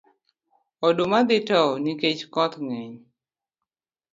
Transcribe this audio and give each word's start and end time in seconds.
Oduma 0.87 1.19
dhi 1.27 1.37
tow 1.47 1.69
nikech 1.83 2.21
koth 2.33 2.57
ngeny. 2.65 2.93